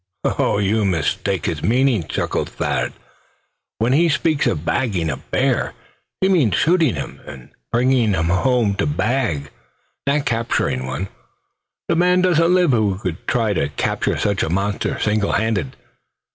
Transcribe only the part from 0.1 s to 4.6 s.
"Oh! you mistake his meaning," chuckled Thad, "When he speaks